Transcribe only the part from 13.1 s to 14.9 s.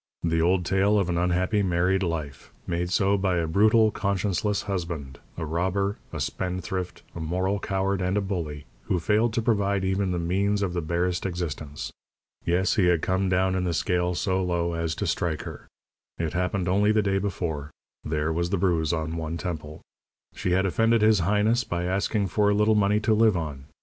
down in the scale so low